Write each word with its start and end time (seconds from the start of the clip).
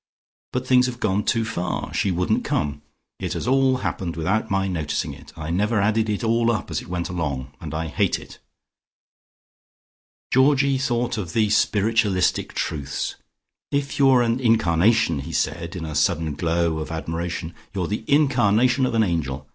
But 0.51 0.65
things 0.65 0.87
have 0.87 0.99
gone 0.99 1.23
too 1.25 1.45
far; 1.45 1.93
she 1.93 2.09
wouldn't 2.09 2.43
come. 2.43 2.81
It 3.19 3.33
has 3.33 3.47
all 3.47 3.77
happened 3.85 4.15
without 4.15 4.49
my 4.49 4.67
noticing 4.67 5.13
it. 5.13 5.31
I 5.37 5.51
never 5.51 5.79
added 5.79 6.09
it 6.09 6.23
all 6.23 6.49
up 6.49 6.71
as 6.71 6.81
it 6.81 6.87
went 6.87 7.07
along, 7.07 7.51
and 7.61 7.71
I 7.71 7.85
hate 7.85 8.17
it." 8.17 8.39
Georgie 10.33 10.79
thought 10.79 11.19
of 11.19 11.33
the 11.33 11.51
spiritualistic 11.51 12.53
truths. 12.55 13.13
"If 13.71 13.99
you're 13.99 14.23
an 14.23 14.39
incarnation," 14.39 15.19
he 15.19 15.33
said 15.33 15.75
in 15.75 15.85
a 15.85 15.93
sudden 15.93 16.33
glow 16.33 16.79
of 16.79 16.89
admiration, 16.89 17.53
"you're 17.75 17.85
the 17.85 18.03
incarnation 18.07 18.87
of 18.87 18.95
an 18.95 19.03
angel. 19.03 19.45